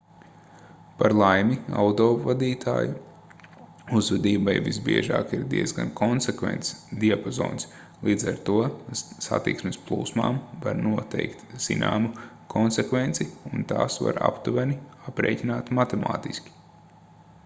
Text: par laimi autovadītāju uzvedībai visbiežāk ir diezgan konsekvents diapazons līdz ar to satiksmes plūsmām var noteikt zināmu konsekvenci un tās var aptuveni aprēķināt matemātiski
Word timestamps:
par 0.99 1.13
laimi 1.17 1.57
autovadītāju 1.81 3.91
uzvedībai 3.99 4.55
visbiežāk 4.67 5.35
ir 5.39 5.43
diezgan 5.51 5.91
konsekvents 6.01 6.71
diapazons 7.05 7.67
līdz 8.09 8.27
ar 8.33 8.41
to 8.49 8.57
satiksmes 9.03 9.79
plūsmām 9.91 10.41
var 10.65 10.81
noteikt 10.89 11.45
zināmu 11.69 12.11
konsekvenci 12.57 13.29
un 13.53 13.69
tās 13.75 14.01
var 14.09 14.21
aptuveni 14.33 14.81
aprēķināt 15.15 15.71
matemātiski 15.83 16.57